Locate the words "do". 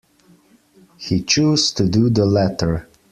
1.87-2.09